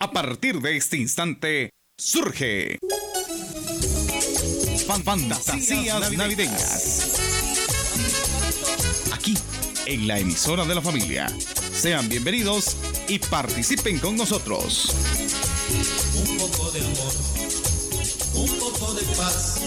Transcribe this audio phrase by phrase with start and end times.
[0.00, 2.78] A partir de este instante, surge
[4.86, 7.18] Fan Fantasías Navideñas.
[9.12, 9.36] Aquí,
[9.86, 11.26] en la emisora de la familia.
[11.72, 12.76] Sean bienvenidos
[13.08, 14.94] y participen con nosotros.
[16.14, 17.12] Un poco de amor,
[18.34, 19.58] un poco de paz.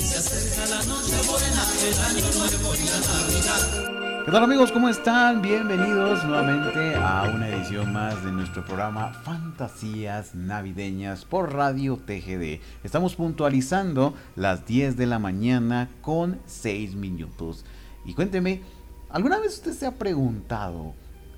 [0.00, 3.93] Se acerca la noche buena, el año nuevo y la Navidad.
[4.24, 4.72] ¿Qué tal amigos?
[4.72, 5.42] ¿Cómo están?
[5.42, 12.62] Bienvenidos nuevamente a una edición más de nuestro programa Fantasías Navideñas por Radio TGD.
[12.84, 17.66] Estamos puntualizando las 10 de la mañana con 6 minutos.
[18.06, 18.62] Y cuénteme,
[19.10, 20.94] ¿alguna vez usted se ha preguntado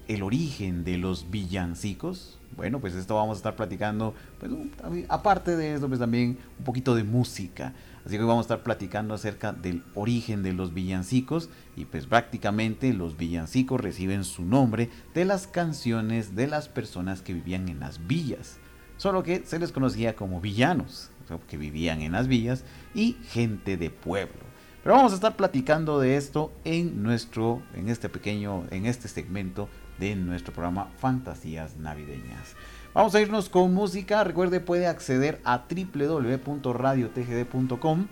[0.06, 2.38] el origen de los villancicos?
[2.56, 4.52] Bueno, pues esto vamos a estar platicando, pues
[5.08, 7.72] aparte de eso, pues también un poquito de música.
[8.06, 12.94] Así que vamos a estar platicando acerca del origen de los villancicos y pues prácticamente
[12.94, 18.06] los villancicos reciben su nombre de las canciones de las personas que vivían en las
[18.06, 18.58] villas.
[18.96, 21.10] Solo que se les conocía como villanos,
[21.48, 22.62] que vivían en las villas
[22.94, 24.46] y gente de pueblo.
[24.84, 29.68] Pero vamos a estar platicando de esto en nuestro en este pequeño en este segmento
[29.98, 32.54] de nuestro programa Fantasías Navideñas.
[32.96, 34.24] Vamos a irnos con música.
[34.24, 38.06] Recuerde, puede acceder a www.radiotgd.com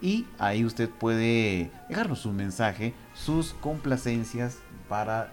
[0.00, 4.56] y ahí usted puede dejarnos un mensaje, sus complacencias
[4.88, 5.30] para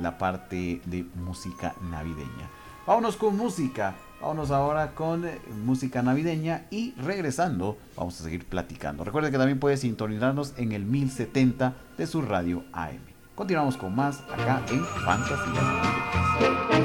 [0.00, 2.48] la parte de música navideña.
[2.86, 3.96] Vámonos con música.
[4.20, 9.02] Vámonos ahora con eh, música navideña y regresando vamos a seguir platicando.
[9.02, 13.00] Recuerde que también puede sintonizarnos en el 1070 de su radio AM.
[13.34, 16.83] Continuamos con más acá en Fantasías.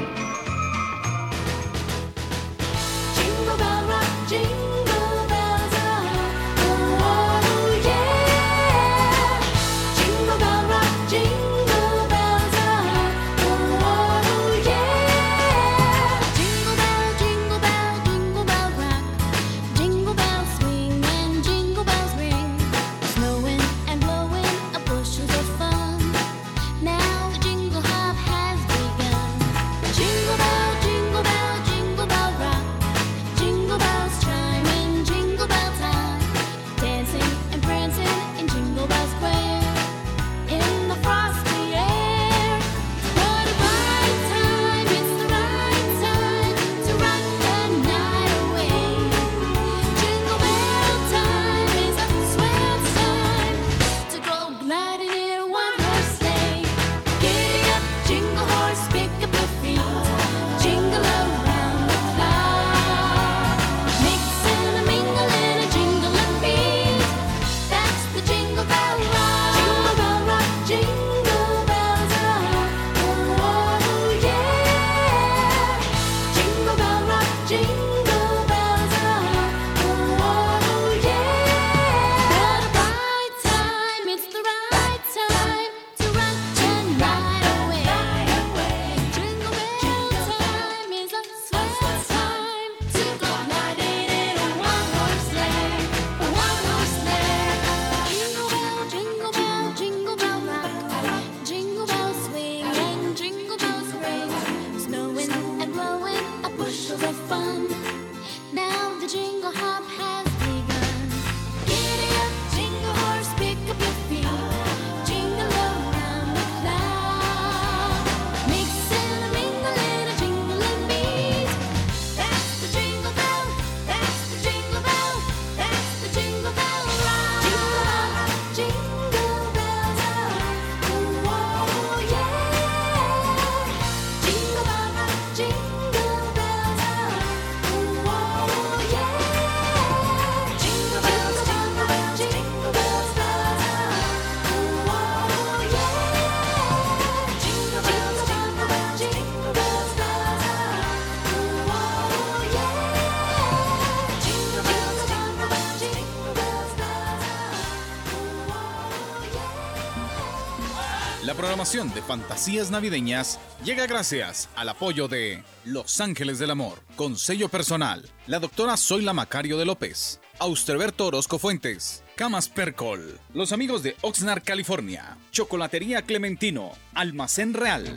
[162.10, 168.40] Fantasías Navideñas llega gracias al apoyo de Los Ángeles del Amor, con sello personal, la
[168.40, 175.18] doctora Zoila Macario de López, Austerberto Orozco Fuentes, Camas Percol, los amigos de Oxnard, California,
[175.30, 177.96] Chocolatería Clementino, Almacén Real.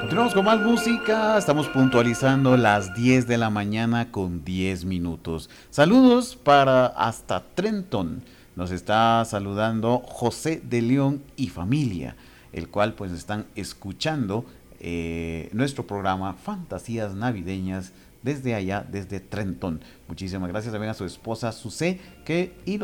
[0.00, 5.48] Continuamos con más música, estamos puntualizando las 10 de la mañana con 10 minutos.
[5.70, 8.35] Saludos para hasta Trenton.
[8.56, 12.16] Nos está saludando José de León y familia,
[12.54, 14.46] el cual pues están escuchando
[14.80, 17.92] eh, nuestro programa Fantasías Navideñas
[18.22, 19.80] desde allá, desde Trenton.
[20.08, 22.80] Muchísimas gracias también a su esposa Susé, que y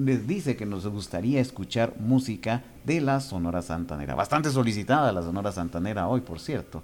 [0.00, 4.14] les dice que nos gustaría escuchar música de la Sonora Santanera.
[4.14, 6.82] Bastante solicitada la Sonora Santanera hoy, por cierto.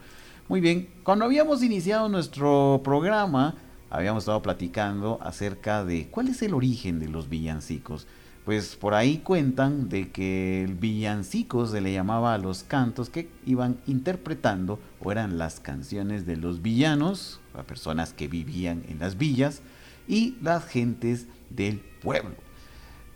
[0.48, 3.54] Muy bien, cuando habíamos iniciado nuestro programa,
[3.90, 8.06] habíamos estado platicando acerca de cuál es el origen de los villancicos.
[8.46, 13.28] Pues por ahí cuentan de que el villancicos se le llamaba a los cantos que
[13.44, 19.18] iban interpretando o eran las canciones de los villanos, las personas que vivían en las
[19.18, 19.62] villas
[20.06, 22.36] y las gentes del pueblo.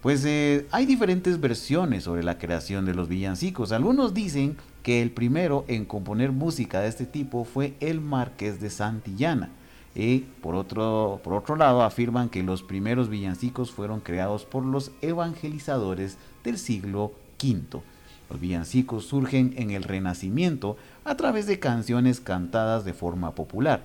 [0.02, 3.70] Pues eh, hay diferentes versiones sobre la creación de los villancicos.
[3.70, 8.68] Algunos dicen que el primero en componer música de este tipo fue el Marqués de
[8.68, 9.50] Santillana.
[9.94, 14.92] Y por otro, por otro lado afirman que los primeros villancicos fueron creados por los
[15.02, 17.82] evangelizadores del siglo V.
[18.30, 23.82] Los villancicos surgen en el Renacimiento a través de canciones cantadas de forma popular.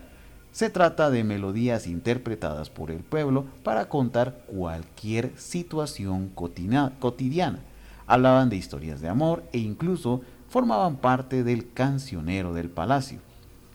[0.51, 7.59] Se trata de melodías interpretadas por el pueblo para contar cualquier situación cotidiana.
[8.07, 13.19] Hablaban de historias de amor e incluso formaban parte del cancionero del palacio.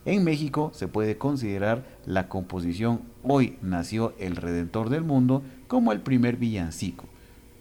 [0.07, 6.01] En México se puede considerar la composición Hoy nació el Redentor del Mundo como el
[6.01, 7.05] primer villancico.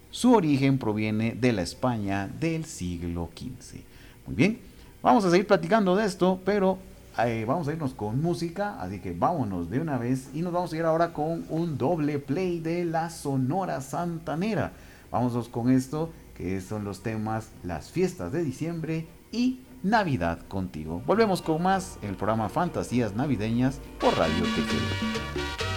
[0.10, 3.82] Su origen proviene de la España del siglo XV.
[4.26, 4.60] Muy bien,
[5.04, 6.78] vamos a seguir platicando de esto, pero
[7.18, 10.72] eh, vamos a irnos con música, así que vámonos de una vez y nos vamos
[10.72, 14.72] a ir ahora con un doble play de la Sonora Santanera.
[15.12, 21.02] Vámonos con esto, que son los temas Las fiestas de diciembre y Navidad contigo.
[21.06, 25.69] Volvemos con más el programa Fantasías Navideñas por Radio TG.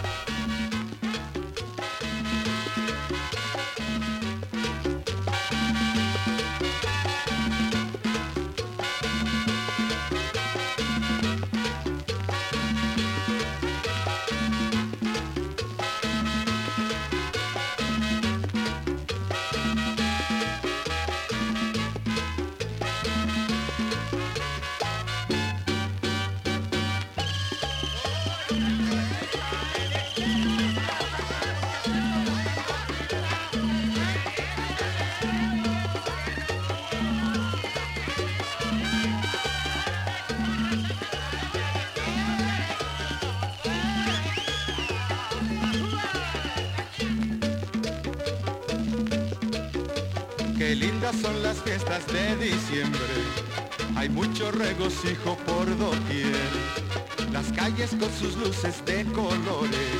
[55.02, 57.32] Regocijo por doquier.
[57.32, 59.98] Las calles con sus luces de colores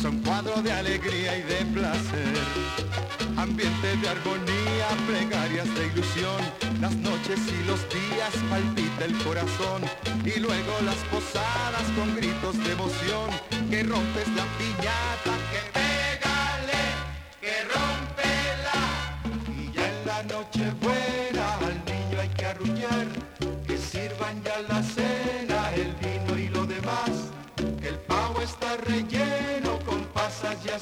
[0.00, 2.34] son cuadro de alegría y de placer.
[3.36, 6.42] Ambiente de armonía, plegarias de ilusión,
[6.80, 9.82] las noches y los días palpita el corazón
[10.24, 13.30] y luego las posadas con gritos de emoción
[13.70, 15.37] que rompes la piñata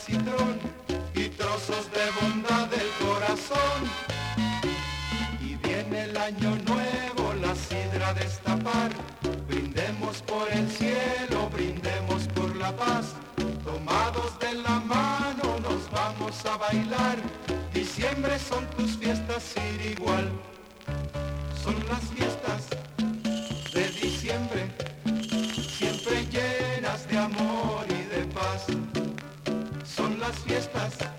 [0.05, 3.81] que y trozos de bondad del corazón.
[5.41, 8.91] Y viene el año nuevo, la sidra destapar.
[9.49, 13.15] Brindemos por el cielo, brindemos por la paz.
[13.65, 17.17] Tomados de la mano nos vamos a bailar.
[17.73, 20.31] Diciembre son tus fiestas sin igual.
[21.63, 22.86] Son las fiestas
[30.45, 31.16] fiestas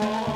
[0.00, 0.33] amor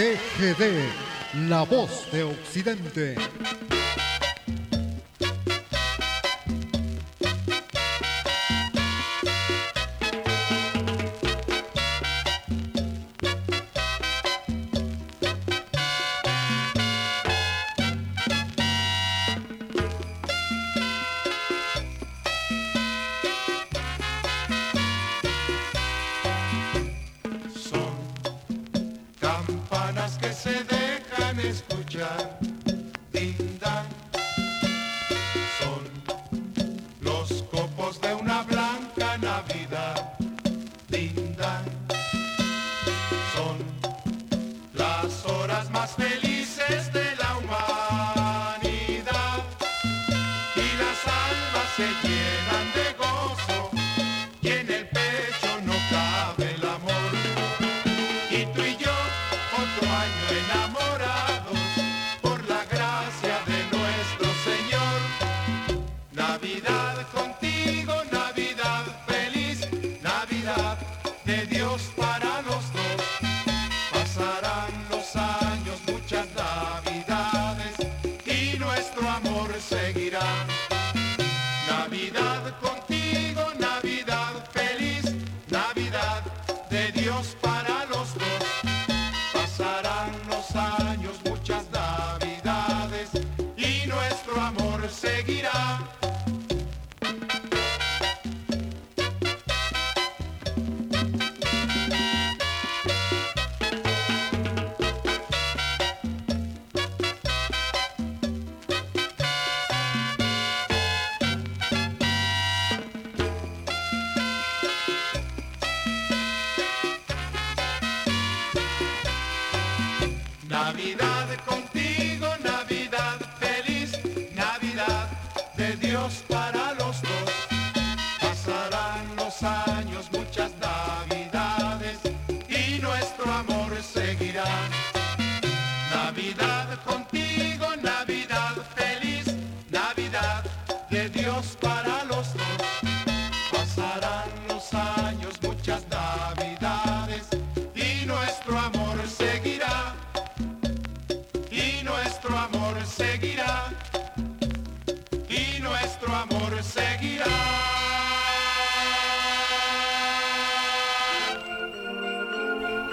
[0.00, 3.16] TGD, la voz de Occidente.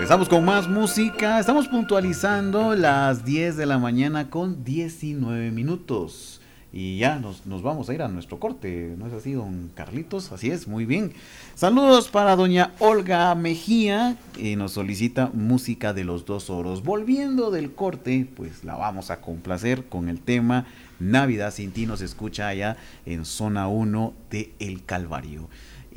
[0.07, 1.37] Empezamos con más música.
[1.37, 6.39] Estamos puntualizando las 10 de la mañana con 19 minutos.
[6.71, 8.95] Y ya nos, nos vamos a ir a nuestro corte.
[8.97, 10.31] ¿No es así, don Carlitos?
[10.31, 11.11] Así es, muy bien.
[11.55, 14.15] Saludos para doña Olga Mejía.
[14.31, 16.83] Que nos solicita música de los dos oros.
[16.85, 20.67] Volviendo del corte, pues la vamos a complacer con el tema
[21.01, 21.85] Navidad sin ti.
[21.85, 25.49] Nos escucha allá en zona 1 de El Calvario.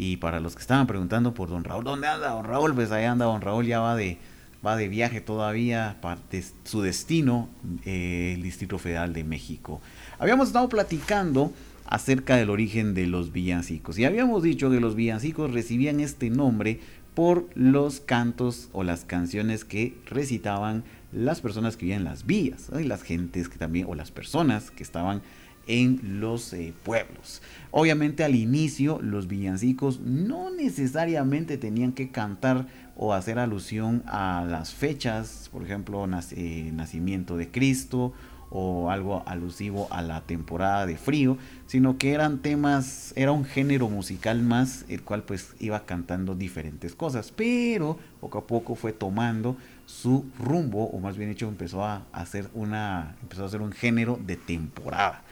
[0.02, 2.74] Y para los que estaban preguntando por don Raúl, ¿dónde anda don Raúl?
[2.74, 4.16] Pues ahí anda don Raúl, ya va de,
[4.64, 6.18] va de viaje todavía para
[6.64, 7.50] su destino,
[7.84, 9.82] eh, el Distrito Federal de México.
[10.18, 11.52] Habíamos estado platicando
[11.84, 16.80] acerca del origen de los villancicos y habíamos dicho que los villancicos recibían este nombre
[17.14, 22.70] por los cantos o las canciones que recitaban las personas que vivían en las villas,
[22.72, 25.20] y las gentes que también, o las personas que estaban
[25.66, 27.42] en los eh, pueblos.
[27.72, 34.74] Obviamente al inicio los villancicos no necesariamente tenían que cantar o hacer alusión a las
[34.74, 38.12] fechas, por ejemplo, eh, nacimiento de Cristo
[38.50, 43.88] o algo alusivo a la temporada de frío, sino que eran temas, era un género
[43.88, 49.56] musical más, el cual pues iba cantando diferentes cosas, pero poco a poco fue tomando
[49.86, 54.18] su rumbo, o más bien dicho, empezó a hacer una, empezó a hacer un género
[54.24, 55.22] de temporada.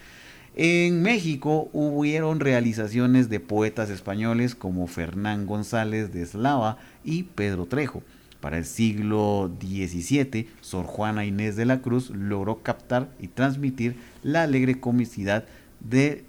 [0.60, 8.02] En México hubieron realizaciones de poetas españoles como Fernán González de Eslava y Pedro Trejo.
[8.40, 14.42] Para el siglo XVII, Sor Juana Inés de la Cruz logró captar y transmitir la
[14.42, 15.44] alegre comicidad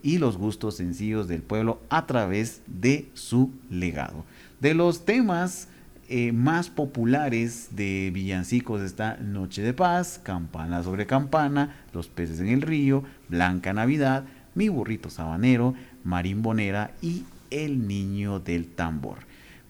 [0.04, 4.26] y los gustos sencillos del pueblo a través de su legado.
[4.60, 5.69] De los temas
[6.12, 12.48] eh, más populares de villancicos está Noche de Paz, Campana sobre Campana, Los peces en
[12.48, 14.26] el río, Blanca Navidad,
[14.56, 19.20] Mi burrito sabanero, Marimbonera y El niño del tambor.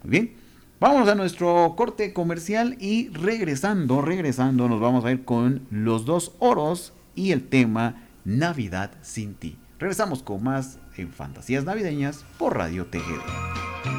[0.01, 0.33] Muy bien,
[0.79, 6.37] vamos a nuestro corte comercial y regresando, regresando nos vamos a ir con los dos
[6.39, 9.57] oros y el tema Navidad sin ti.
[9.77, 13.98] Regresamos con más en Fantasías Navideñas por Radio TGD.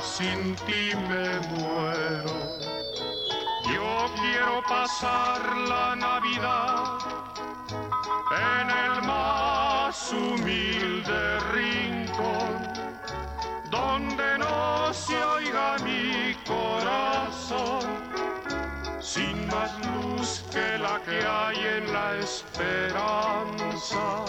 [0.00, 2.34] Sin ti me muero.
[3.68, 6.98] Yo quiero pasar la Navidad
[8.32, 12.66] en el más humilde rincón,
[13.70, 17.84] donde no se oiga mi corazón,
[19.00, 24.24] sin más luz que la que hay en la esperanza.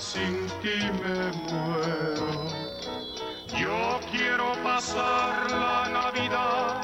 [0.00, 2.30] sin ti me muero.
[3.58, 6.80] Yo quiero pasar la Navidad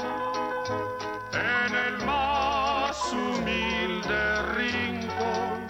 [1.33, 5.67] en el más humilde rincón,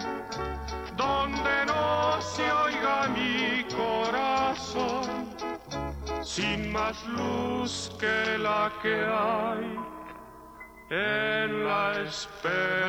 [0.97, 5.29] donde no se oiga mi corazón,
[6.21, 9.79] sin más luz que la que hay
[10.89, 12.87] en la esperanza.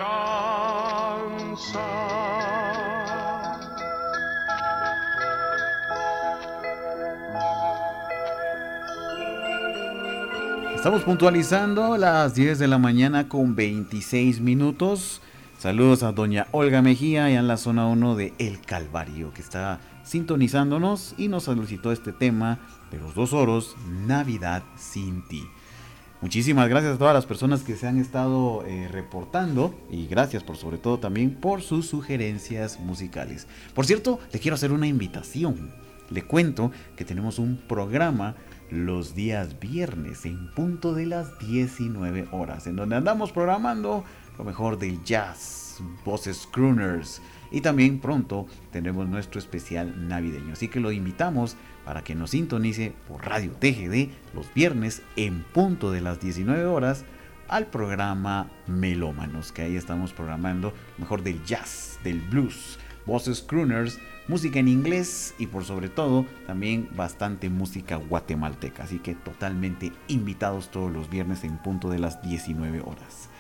[10.79, 15.21] Estamos puntualizando las 10 de la mañana con 26 minutos.
[15.59, 19.81] Saludos a doña Olga Mejía y en la zona 1 de El Calvario que está
[20.05, 22.61] sintonizándonos y nos solicitó este tema
[22.93, 23.75] de los dos oros,
[24.07, 25.43] Navidad sin ti.
[26.21, 30.57] Muchísimas gracias a todas las personas que se han estado eh, reportando y gracias por
[30.57, 33.49] sobre todo también por sus sugerencias musicales.
[33.75, 35.73] Por cierto, le quiero hacer una invitación.
[36.09, 38.37] Le cuento que tenemos un programa
[38.71, 44.05] los días viernes en punto de las 19 horas, en donde andamos programando
[44.37, 50.53] lo mejor del jazz, voces crooners y también pronto tendremos nuestro especial navideño.
[50.53, 55.91] Así que lo invitamos para que nos sintonice por Radio TGD los viernes en punto
[55.91, 57.05] de las 19 horas
[57.49, 64.59] al programa Melómanos, que ahí estamos programando mejor del jazz, del blues, voces crooners, música
[64.59, 68.85] en inglés y por sobre todo también bastante música guatemalteca.
[68.85, 73.31] Así que totalmente invitados todos los viernes en punto de las 19 horas.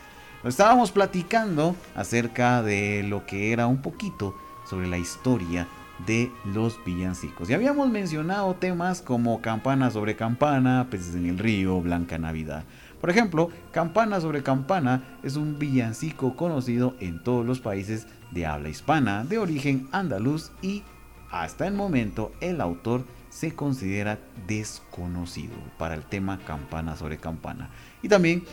[0.44, 4.34] estábamos platicando acerca de lo que era un poquito
[4.68, 5.68] sobre la historia
[6.06, 7.50] de los villancicos.
[7.50, 12.64] Y habíamos mencionado temas como Campana sobre Campana, Peces en el Río, Blanca Navidad.
[13.00, 18.68] Por ejemplo, Campana sobre Campana es un villancico conocido en todos los países de habla
[18.68, 20.82] hispana, de origen andaluz y
[21.30, 27.70] hasta el momento el autor se considera desconocido para el tema Campana sobre Campana.
[28.02, 28.44] Y también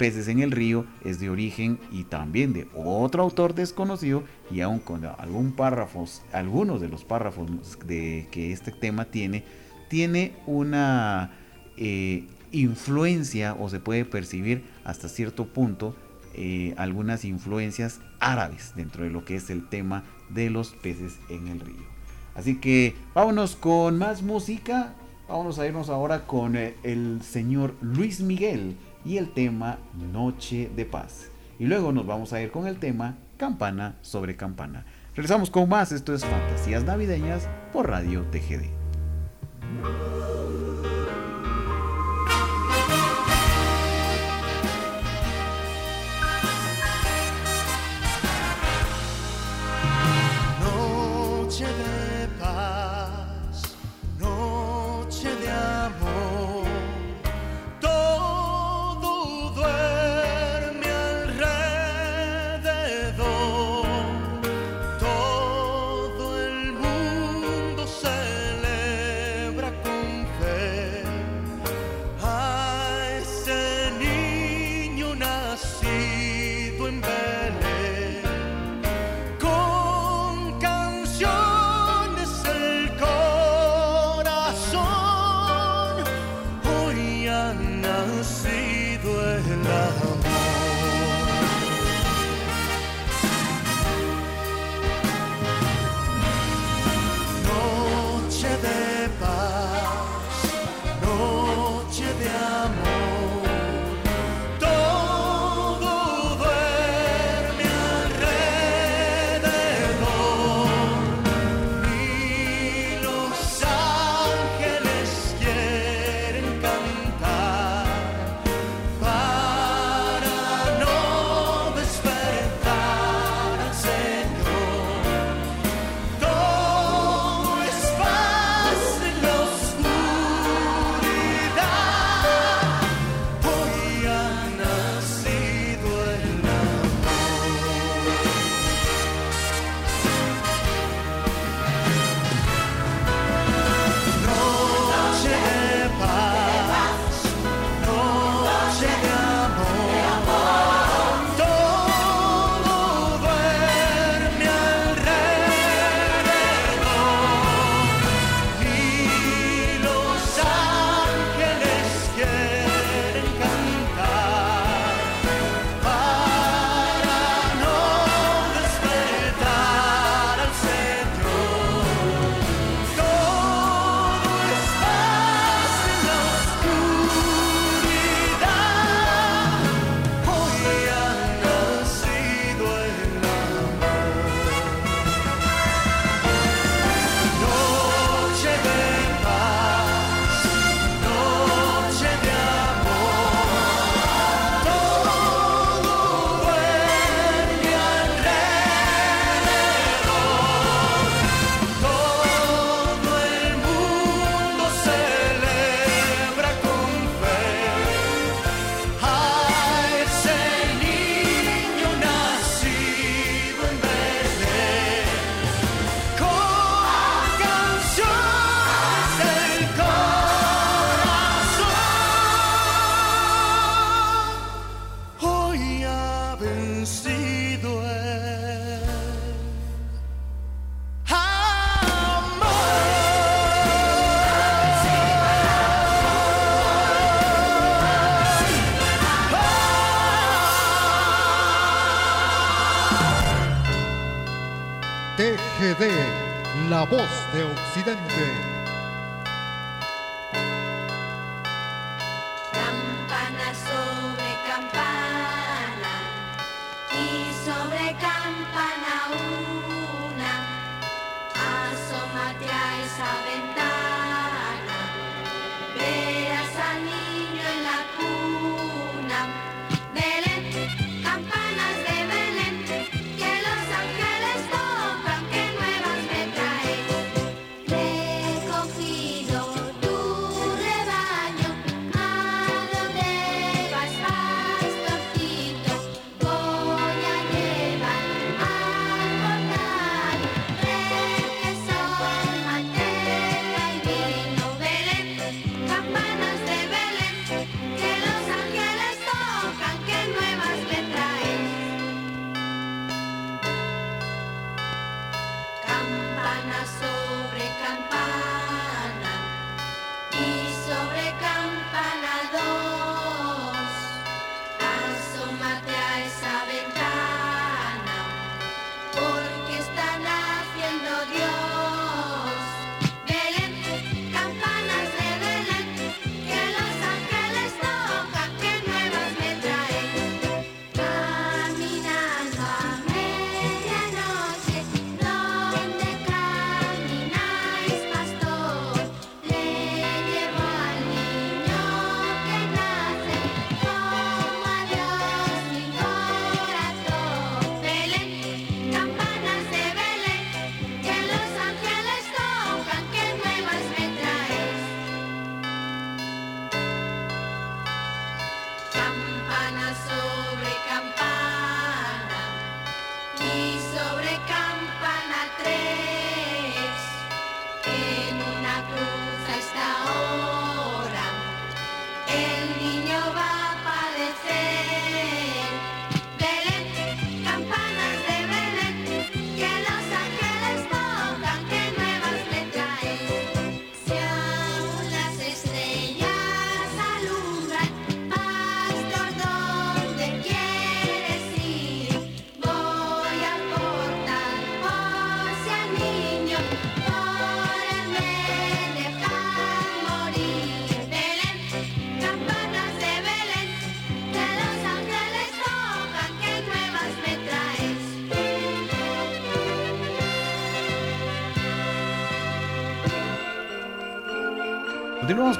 [0.00, 4.78] Peces en el río es de origen y también de otro autor desconocido y aún
[4.78, 7.50] con algún párrafos, algunos de los párrafos
[7.84, 9.44] de que este tema tiene,
[9.90, 11.32] tiene una
[11.76, 15.94] eh, influencia o se puede percibir hasta cierto punto
[16.34, 21.48] eh, algunas influencias árabes dentro de lo que es el tema de los peces en
[21.48, 21.90] el río.
[22.34, 24.94] Así que vámonos con más música.
[25.28, 29.78] Vamos a irnos ahora con eh, el señor Luis Miguel y el tema
[30.12, 31.30] Noche de Paz.
[31.58, 34.84] Y luego nos vamos a ir con el tema Campana sobre Campana.
[35.14, 38.68] Regresamos con más, esto es Fantasías Navideñas por Radio TGD.
[88.20, 88.59] La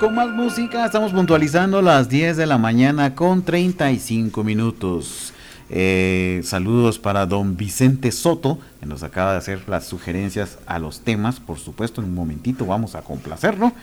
[0.00, 5.34] con más música, estamos puntualizando las 10 de la mañana con 35 minutos.
[5.68, 11.00] Eh, saludos para don Vicente Soto, que nos acaba de hacer las sugerencias a los
[11.00, 11.38] temas.
[11.38, 13.74] Por supuesto, en un momentito vamos a complacerlo.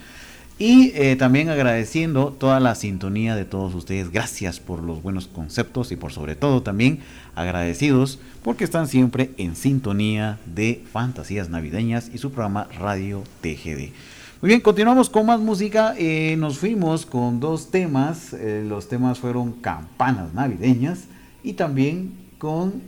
[0.57, 4.11] Y eh, también agradeciendo toda la sintonía de todos ustedes.
[4.11, 6.99] Gracias por los buenos conceptos y por sobre todo también
[7.35, 13.91] agradecidos porque están siempre en sintonía de Fantasías Navideñas y su programa Radio TGD.
[14.39, 15.95] Muy bien, continuamos con más música.
[15.97, 18.33] Eh, nos fuimos con dos temas.
[18.33, 21.05] Eh, los temas fueron campanas navideñas
[21.41, 22.83] y también con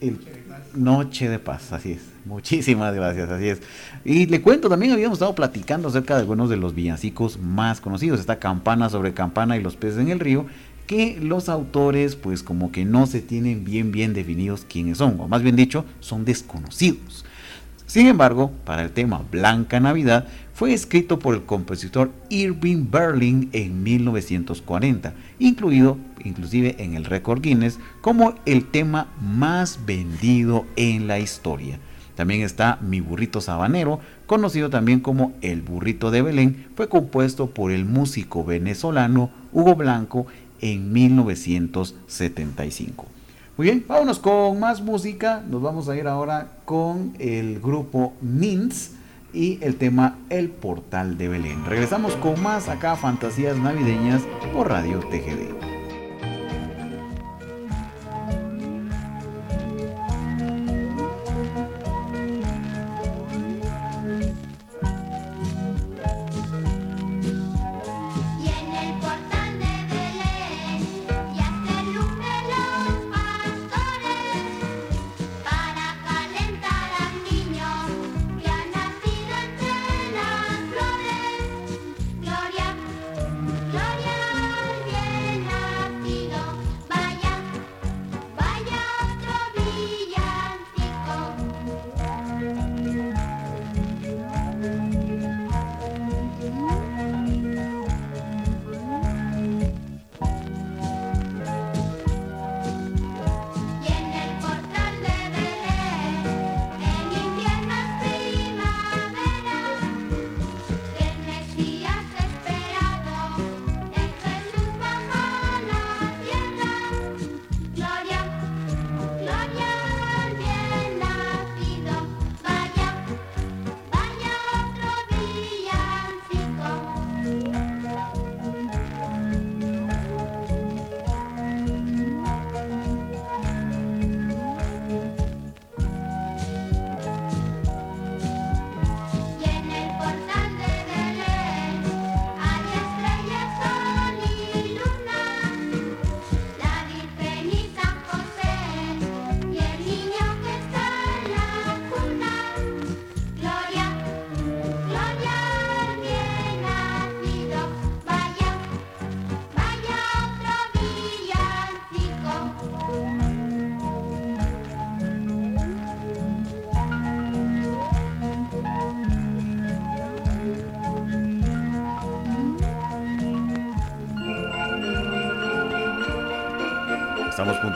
[0.00, 0.18] el
[0.74, 1.72] Noche de Paz.
[1.74, 2.00] Así es.
[2.24, 3.60] Muchísimas gracias, así es.
[4.02, 8.18] Y le cuento, también habíamos estado platicando acerca de algunos de los villancicos más conocidos.
[8.18, 10.46] Esta campana sobre campana y los peces en el río,
[10.86, 15.28] que los autores pues como que no se tienen bien bien definidos quiénes son, o
[15.28, 17.26] más bien dicho, son desconocidos.
[17.88, 23.82] Sin embargo, para el tema Blanca Navidad fue escrito por el compositor Irving Berlin en
[23.82, 31.78] 1940, incluido inclusive en el récord Guinness como el tema más vendido en la historia.
[32.14, 37.72] También está Mi burrito sabanero, conocido también como El burrito de Belén, fue compuesto por
[37.72, 40.26] el músico venezolano Hugo Blanco
[40.60, 43.17] en 1975.
[43.58, 45.42] Muy bien, vámonos con más música.
[45.48, 48.92] Nos vamos a ir ahora con el grupo Nins
[49.32, 51.64] y el tema El Portal de Belén.
[51.66, 54.22] Regresamos con más acá Fantasías Navideñas
[54.54, 55.77] por Radio TGD.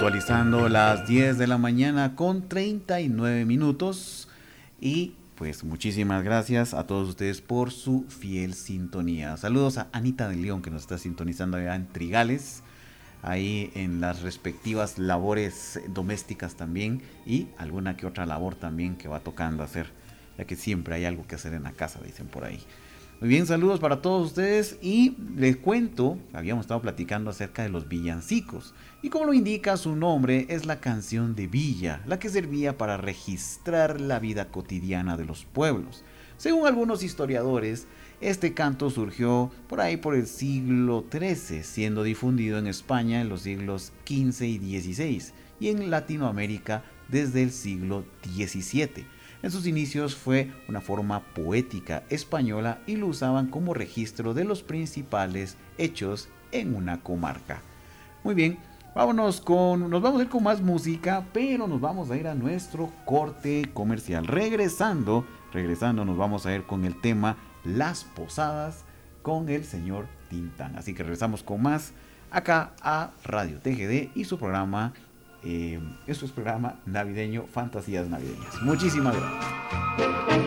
[0.03, 4.27] Puntualizando las 10 de la mañana con 39 minutos.
[4.81, 9.37] Y pues muchísimas gracias a todos ustedes por su fiel sintonía.
[9.37, 12.65] Saludos a Anita de León que nos está sintonizando allá en Trigales,
[13.23, 19.21] ahí en las respectivas labores domésticas también y alguna que otra labor también que va
[19.21, 19.87] tocando hacer,
[20.37, 22.59] ya que siempre hay algo que hacer en la casa, dicen por ahí.
[23.21, 27.89] Muy bien, saludos para todos ustedes y les cuento, habíamos estado platicando acerca de los
[27.89, 32.77] villancicos y como lo indica su nombre es la canción de villa, la que servía
[32.77, 36.03] para registrar la vida cotidiana de los pueblos.
[36.37, 37.87] Según algunos historiadores,
[38.21, 43.43] este canto surgió por ahí por el siglo XIII, siendo difundido en España en los
[43.43, 45.23] siglos XV y XVI
[45.61, 49.07] y en Latinoamérica desde el siglo XVII.
[49.43, 54.63] En sus inicios fue una forma poética española y lo usaban como registro de los
[54.63, 57.61] principales hechos en una comarca.
[58.23, 58.59] Muy bien,
[58.95, 62.37] vámonos con, nos vamos a ir con más música, pero nos vamos a ir a
[62.37, 64.29] nuestro corte comercial.
[64.29, 68.85] Regresando, regresando nos vamos a ir con el tema Las Posadas
[69.23, 70.77] con el señor Tintán.
[70.77, 71.95] Así que regresamos con más
[72.31, 74.93] acá a Radio TGD y su programa
[75.45, 78.63] eh, esto es programa navideño, fantasías navideñas.
[78.63, 80.43] Muchísimas gracias.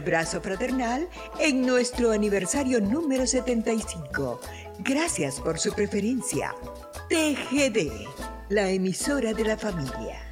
[0.00, 4.40] abrazo fraternal en nuestro aniversario número 75.
[4.78, 6.54] Gracias por su preferencia.
[7.10, 8.08] TGD,
[8.48, 10.29] la emisora de la familia.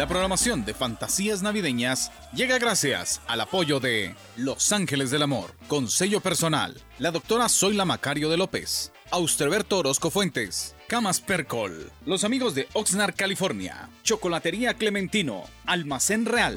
[0.00, 5.90] La programación de Fantasías Navideñas llega gracias al apoyo de Los Ángeles del Amor, con
[5.90, 12.54] sello personal, la doctora Zoila Macario de López, Austerberto Orozco Fuentes, Camas Percol, los amigos
[12.54, 16.56] de Oxnard, California, Chocolatería Clementino, Almacén Real.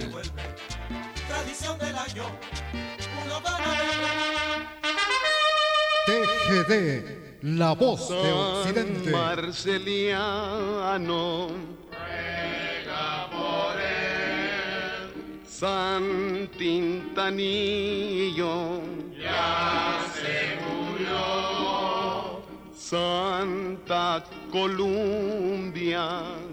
[6.05, 9.11] TGD, la voz de Occidente.
[9.11, 10.33] Marceliano
[15.63, 18.55] San Tintanillo
[19.17, 22.43] ya se murió.
[22.75, 26.05] Santa Columbia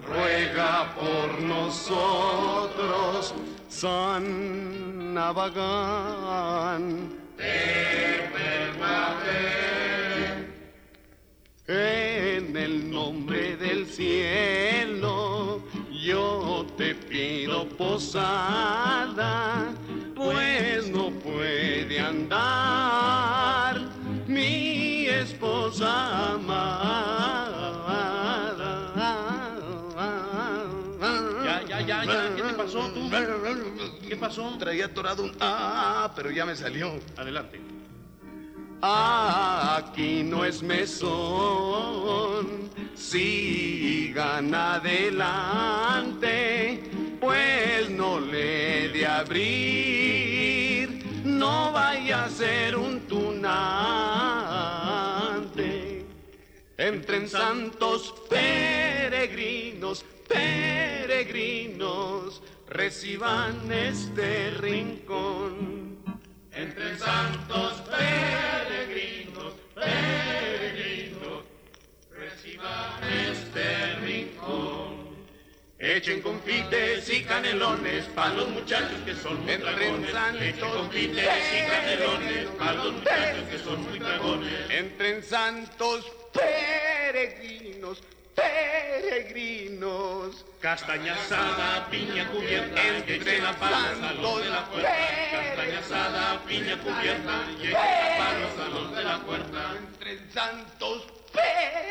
[0.06, 3.34] ruega por nosotros.
[3.68, 6.84] San Navagán
[7.36, 7.90] te
[11.66, 15.62] en el nombre del cielo
[16.02, 19.74] yo te pido posada,
[20.14, 23.80] pues no puede andar
[24.28, 27.66] mi esposa amada.
[31.44, 33.11] Ya, ya, ya, ya, ¿qué te pasó tú?
[34.08, 34.56] ¿Qué pasó?
[34.58, 36.92] Traía atorado un ah, pero ya me salió.
[37.16, 37.61] Adelante.
[38.82, 46.30] Aquí no es mesón, sigan adelante,
[47.20, 53.20] pues no le de abrir, no vaya a ser un tunante.
[56.78, 65.98] Entren santos peregrinos, peregrinos, reciban este rincón.
[66.52, 67.69] Entre santos
[76.11, 80.11] Echen confites y canelones para los muchachos que son muy dragones.
[80.40, 84.70] Echen confites y canelones para los muchachos que son muy dragones.
[84.70, 88.02] Entren santos peregrinos,
[88.34, 89.54] peregrinos.
[90.58, 94.90] Castaña asada, piña cubierta, entre la pala, salón de la puerta.
[95.30, 97.80] Castaña asada, piña cubierta, llega
[98.18, 99.76] para los salón de la puerta.
[99.78, 101.06] Entre santos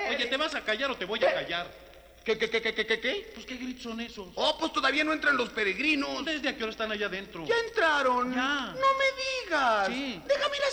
[0.09, 1.88] Oye, ¿te vas a callar o te voy a callar?
[2.29, 3.31] ¿Qué, qué, qué, qué, qué, qué, qué?
[3.33, 4.27] Pues qué gritos son esos.
[4.35, 6.23] Oh, pues todavía no entran los peregrinos.
[6.23, 7.43] ¿Desde a qué hora están allá adentro?
[7.47, 8.35] ¿Ya entraron?
[8.35, 8.75] Ya.
[8.79, 9.05] No me
[9.47, 9.87] digas.
[9.87, 10.21] Sí.
[10.27, 10.69] Déjame ir a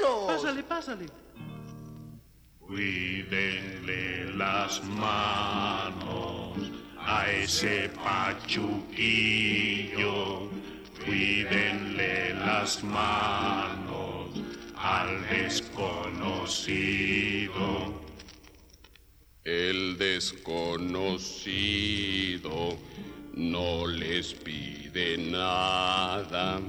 [0.00, 0.34] saludarlos.
[0.34, 1.06] Pásale, pásale.
[2.58, 6.58] Cuídenle las manos
[6.98, 8.90] a ese pachuquillo.
[11.04, 14.30] Cuídenle las manos
[14.76, 16.50] al desconocido.
[19.44, 21.10] El desconocido
[23.32, 26.60] no les pide nada.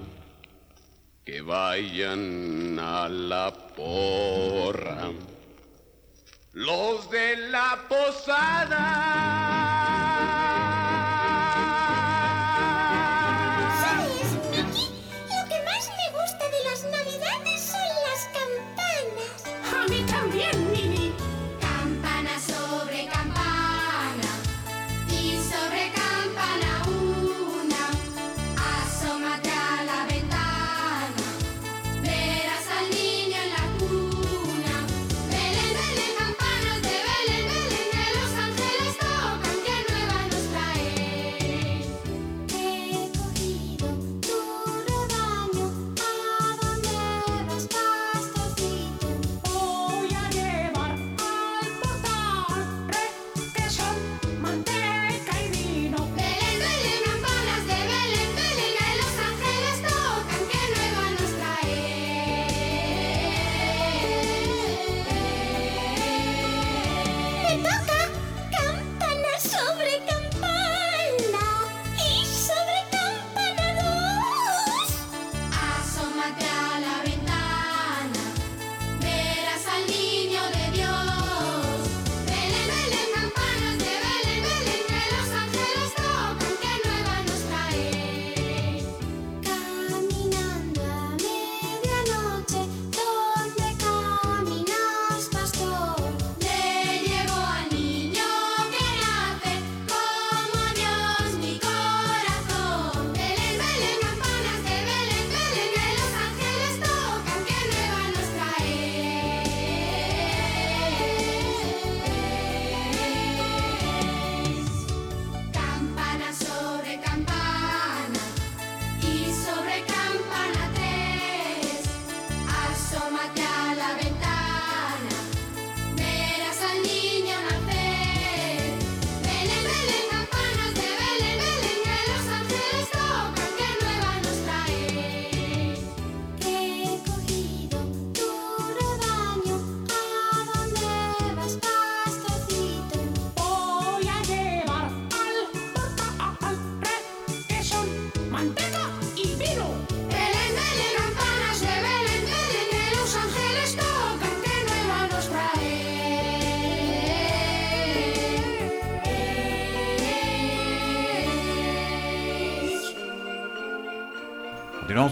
[1.25, 5.11] Que vayan a la porra.
[6.53, 9.31] Los de la posada.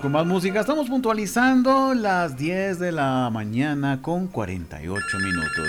[0.10, 0.62] Más música.
[0.62, 5.68] Estamos puntualizando las 10 de la mañana con 48 minutos.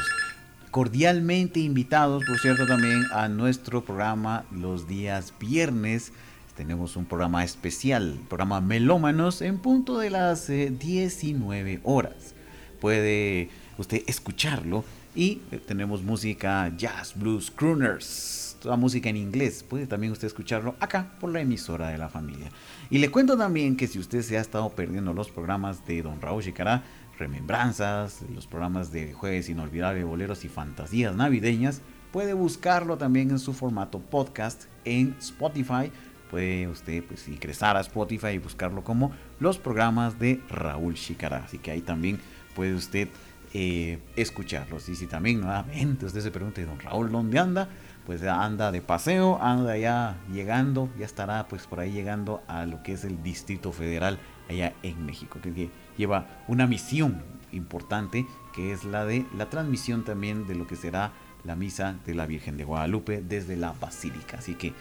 [0.71, 6.13] Cordialmente invitados, por cierto, también a nuestro programa los días viernes.
[6.57, 12.35] Tenemos un programa especial, programa Melómanos, en punto de las eh, 19 horas.
[12.81, 14.85] Puede usted escucharlo
[15.15, 19.65] y eh, tenemos música jazz, blues, crooners, toda música en inglés.
[19.69, 22.51] Puede también usted escucharlo acá por la emisora de la familia.
[22.91, 26.21] Y le cuento también que si usted se ha estado perdiendo los programas de Don
[26.21, 26.85] Raúl Chicará,
[27.19, 31.83] Remembranzas, los programas de Jueves Inolvidable, Boleros y Fantasías Navideñas,
[32.13, 35.91] puede buscarlo también en su formato podcast en Spotify.
[36.31, 41.45] Puede usted pues, ingresar a Spotify y buscarlo como los programas de Raúl Chicará.
[41.45, 42.21] Así que ahí también
[42.55, 43.09] puede usted
[43.53, 44.89] eh, escucharlos.
[44.89, 47.69] Y si también nuevamente usted se pregunta, don Raúl, ¿dónde anda?
[48.11, 52.83] Pues anda de paseo, anda ya llegando, ya estará pues por ahí llegando a lo
[52.83, 58.83] que es el Distrito Federal allá en México, que lleva una misión importante que es
[58.83, 61.13] la de la transmisión también de lo que será
[61.45, 64.39] la misa de la Virgen de Guadalupe desde la Basílica.
[64.39, 64.73] Así que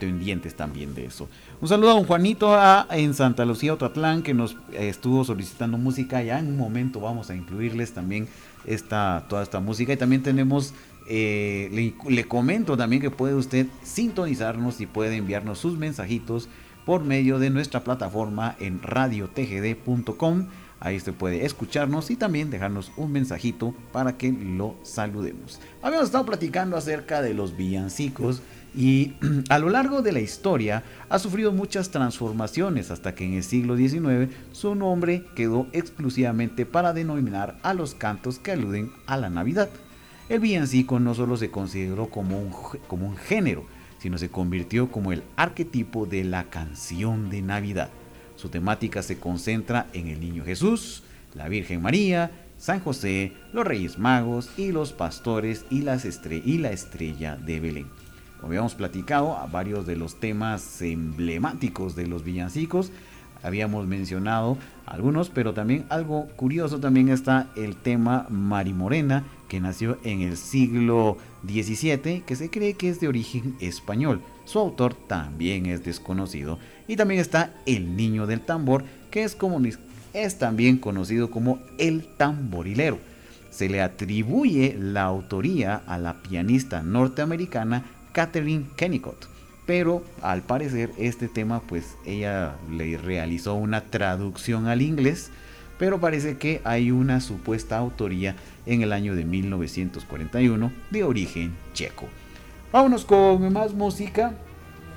[0.00, 1.28] pendientes también de eso.
[1.60, 2.58] Un saludo a don Juanito
[2.90, 6.20] en Santa Lucía, Otatlán, que nos eh, estuvo solicitando música.
[6.20, 8.26] Ya en un momento vamos a incluirles también
[8.66, 9.92] esta, toda esta música.
[9.92, 10.74] Y también tenemos,
[11.08, 16.48] eh, le, le comento también que puede usted sintonizarnos y puede enviarnos sus mensajitos
[16.84, 20.46] por medio de nuestra plataforma en radiotgd.com.
[20.80, 25.60] Ahí usted puede escucharnos y también dejarnos un mensajito para que lo saludemos.
[25.80, 28.42] Habíamos estado platicando acerca de los villancicos
[28.74, 29.14] y
[29.48, 33.76] a lo largo de la historia ha sufrido muchas transformaciones hasta que en el siglo
[33.76, 39.68] XIX su nombre quedó exclusivamente para denominar a los cantos que aluden a la Navidad.
[40.32, 42.50] El villancico no solo se consideró como un,
[42.88, 43.66] como un género,
[43.98, 47.90] sino se convirtió como el arquetipo de la canción de Navidad.
[48.36, 51.02] Su temática se concentra en el Niño Jesús,
[51.34, 57.60] la Virgen María, San José, los Reyes Magos y los pastores y, la estrella de
[57.60, 57.88] Belén.
[58.36, 62.90] Como habíamos platicado, a varios de los temas emblemáticos de los villancicos,
[63.42, 64.56] habíamos mencionado
[64.86, 71.18] algunos, pero también algo curioso también está el tema Marimorena, que nació en el siglo
[71.46, 74.22] XVII, que se cree que es de origen español.
[74.46, 76.58] Su autor también es desconocido.
[76.88, 79.60] Y también está El Niño del Tambor, que es, como,
[80.14, 82.98] es también conocido como El Tamborilero.
[83.50, 89.28] Se le atribuye la autoría a la pianista norteamericana Catherine Kennicott.
[89.66, 95.30] Pero al parecer este tema pues ella le realizó una traducción al inglés.
[95.78, 98.36] Pero parece que hay una supuesta autoría
[98.66, 102.08] en el año de 1941 de origen checo.
[102.72, 104.34] Vámonos con más música.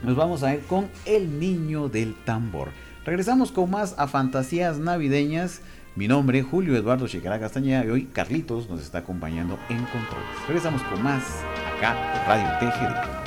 [0.04, 2.70] Nos vamos a ir con El Niño del Tambor.
[3.06, 5.62] Regresamos con más a fantasías navideñas.
[5.96, 10.28] Mi nombre es Julio Eduardo Checará Castañeda y hoy Carlitos nos está acompañando en controles.
[10.48, 11.24] Regresamos con más
[11.78, 11.96] acá
[12.28, 13.25] Radio TGD.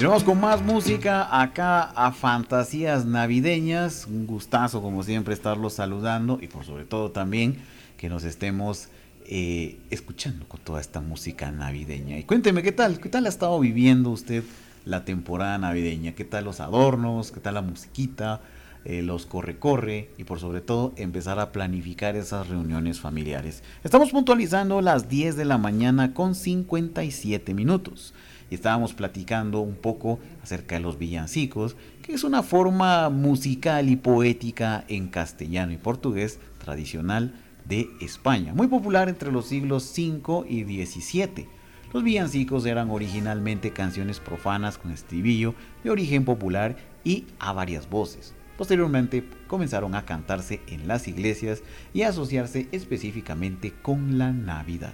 [0.00, 4.06] Continuamos con más música acá a Fantasías Navideñas.
[4.06, 7.58] Un gustazo como siempre estarlos saludando y por sobre todo también
[7.98, 8.88] que nos estemos
[9.26, 12.16] eh, escuchando con toda esta música navideña.
[12.16, 12.98] Y cuénteme, ¿qué tal?
[12.98, 14.42] ¿Qué tal ha estado viviendo usted
[14.86, 16.12] la temporada navideña?
[16.12, 17.30] ¿Qué tal los adornos?
[17.30, 18.40] ¿Qué tal la musiquita?
[18.86, 23.62] eh, los corre-corre y por sobre todo empezar a planificar esas reuniones familiares.
[23.84, 28.14] Estamos puntualizando las 10 de la mañana con 57 minutos
[28.54, 34.84] estábamos platicando un poco acerca de los villancicos, que es una forma musical y poética
[34.88, 37.34] en castellano y portugués tradicional
[37.64, 41.46] de España, muy popular entre los siglos 5 y 17.
[41.92, 48.34] Los villancicos eran originalmente canciones profanas con estribillo de origen popular y a varias voces.
[48.56, 51.62] Posteriormente comenzaron a cantarse en las iglesias
[51.94, 54.92] y a asociarse específicamente con la Navidad.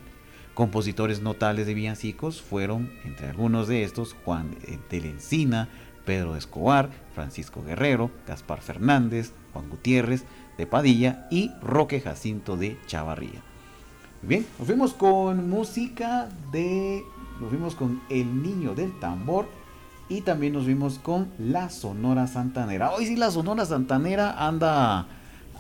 [0.57, 4.57] Compositores notables de villancicos fueron, entre algunos de estos, Juan
[4.88, 5.68] de la Encina,
[6.07, 10.24] Pedro Escobar, Francisco Guerrero, Gaspar Fernández, Juan Gutiérrez
[10.57, 13.42] de Padilla y Roque Jacinto de Chavarría.
[14.22, 17.04] Bien, nos fuimos con música de.
[17.38, 19.46] Nos fuimos con El Niño del Tambor
[20.09, 22.92] y también nos vimos con la Sonora Santanera.
[22.92, 25.07] Hoy sí, la Sonora Santanera anda,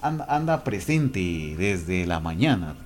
[0.00, 2.76] anda, anda presente desde la mañana.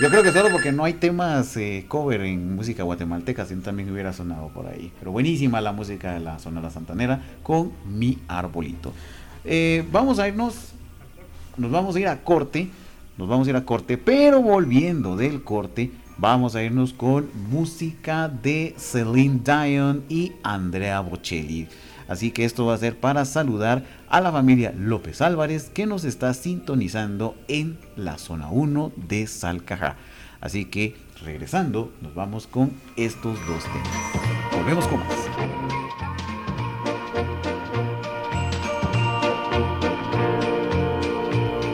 [0.00, 3.90] Yo creo que solo porque no hay temas eh, cover en música guatemalteca, si también
[3.90, 4.92] hubiera sonado por ahí.
[5.00, 8.92] Pero buenísima la música de la Sonora Santanera con Mi Arbolito.
[9.44, 10.72] Eh, vamos a irnos,
[11.56, 12.70] nos vamos a ir a corte,
[13.16, 18.28] nos vamos a ir a corte, pero volviendo del corte, vamos a irnos con música
[18.28, 21.66] de Celine Dion y Andrea Bocelli.
[22.08, 26.04] Así que esto va a ser para saludar a la familia López Álvarez que nos
[26.04, 29.96] está sintonizando en la zona 1 de Salcajá.
[30.40, 34.52] Así que regresando, nos vamos con estos dos temas.
[34.52, 35.16] Volvemos con más.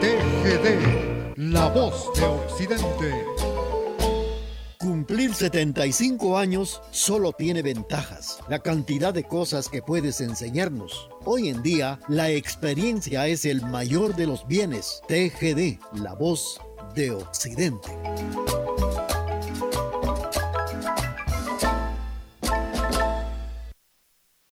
[0.01, 3.34] TGD, la voz de Occidente.
[5.07, 8.39] Cumplir 75 años solo tiene ventajas.
[8.49, 11.11] La cantidad de cosas que puedes enseñarnos.
[11.25, 15.03] Hoy en día, la experiencia es el mayor de los bienes.
[15.07, 16.59] TGD, la voz
[16.95, 17.91] de Occidente.